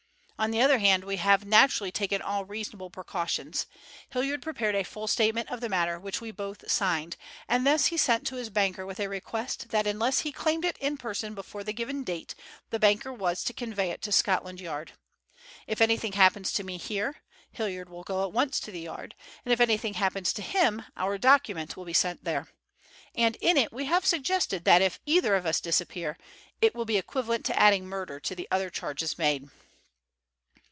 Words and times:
On 0.41 0.49
the 0.49 0.61
other 0.63 0.79
hand, 0.79 1.03
we 1.03 1.17
have 1.17 1.45
naturally 1.45 1.91
taken 1.91 2.19
all 2.19 2.45
reasonable 2.45 2.89
precautions. 2.89 3.67
Hilliard 4.09 4.41
prepared 4.41 4.73
a 4.73 4.81
full 4.83 5.07
statement 5.07 5.51
of 5.51 5.61
the 5.61 5.69
matter 5.69 5.99
which 5.99 6.19
we 6.19 6.31
both 6.31 6.67
signed, 6.71 7.15
and 7.47 7.61
this 7.63 7.85
he 7.85 7.95
sent 7.97 8.25
to 8.25 8.37
his 8.37 8.49
banker 8.49 8.83
with 8.83 8.99
a 8.99 9.07
request 9.07 9.69
that 9.69 9.85
unless 9.85 10.21
he 10.21 10.31
claimed 10.31 10.65
it 10.65 10.79
in 10.79 10.97
person 10.97 11.35
before 11.35 11.63
the 11.63 11.73
given 11.73 12.03
date, 12.03 12.33
the 12.71 12.79
banker 12.79 13.13
was 13.13 13.43
to 13.43 13.53
convey 13.53 13.91
it 13.91 14.01
to 14.01 14.11
Scotland 14.11 14.59
Yard. 14.59 14.93
If 15.67 15.79
anything 15.79 16.13
happens 16.13 16.51
to 16.53 16.63
me 16.63 16.77
here, 16.77 17.21
Hilliard 17.51 17.89
will 17.89 18.01
go 18.03 18.23
at 18.25 18.33
once 18.33 18.59
to 18.61 18.71
the 18.71 18.79
Yard, 18.81 19.13
and 19.45 19.53
if 19.53 19.61
anything 19.61 19.93
happens 19.93 20.33
to 20.33 20.41
him 20.41 20.83
our 20.97 21.19
document 21.19 21.77
will 21.77 21.85
be 21.85 21.93
sent 21.93 22.23
there. 22.23 22.47
And 23.13 23.37
in 23.41 23.57
it 23.57 23.71
we 23.71 23.85
have 23.85 24.07
suggested 24.07 24.65
that 24.65 24.81
if 24.81 24.99
either 25.05 25.35
of 25.35 25.45
us 25.45 25.61
disappear, 25.61 26.17
it 26.61 26.73
will 26.73 26.85
be 26.85 26.97
equivalent 26.97 27.45
to 27.45 27.59
adding 27.59 27.85
murder 27.85 28.19
to 28.21 28.33
the 28.33 28.47
other 28.49 28.71
charges 28.71 29.19
made." 29.19 29.47